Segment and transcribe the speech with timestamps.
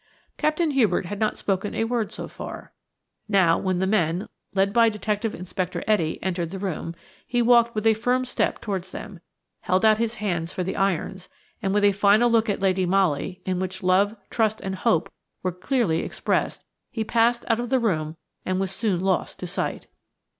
[0.35, 2.73] Captain Hubert had not spoken a word so far.
[3.29, 6.95] Now, when the men, led by Detective Inspector Etty, entered the room,
[7.27, 9.19] he walked with a firm step towards them,
[9.59, 11.29] held out his hands for the irons,
[11.61, 15.11] and with a final look at Lady Molly, in which love, trust, and hope
[15.43, 19.85] were clearly expressed, he passed out of the room and was soon lost to sight.